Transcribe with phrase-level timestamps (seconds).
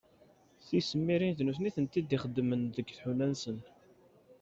[0.67, 3.57] Tisemmirin d nutni i tent-id-ixeddmen deg tḥuna-nsen.